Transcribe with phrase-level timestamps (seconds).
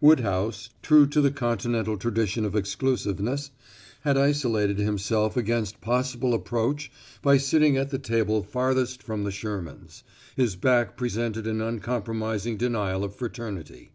[0.00, 3.50] Woodhouse, true to the continental tradition of exclusiveness,
[4.00, 10.02] had isolated himself against possible approach by sitting at the table farthest from the Shermans;
[10.36, 13.92] his back presented an uncompromising denial of fraternity.